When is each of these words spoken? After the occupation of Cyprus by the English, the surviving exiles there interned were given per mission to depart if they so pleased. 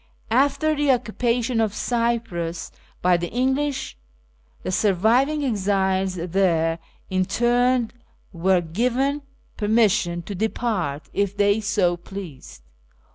After 0.31 0.73
the 0.75 0.89
occupation 0.91 1.61
of 1.61 1.75
Cyprus 1.75 2.71
by 3.03 3.17
the 3.17 3.29
English, 3.29 3.95
the 4.63 4.71
surviving 4.71 5.43
exiles 5.45 6.15
there 6.15 6.79
interned 7.11 7.93
were 8.33 8.61
given 8.61 9.21
per 9.57 9.67
mission 9.67 10.23
to 10.23 10.33
depart 10.33 11.07
if 11.13 11.37
they 11.37 11.61
so 11.61 11.97
pleased. 11.97 12.63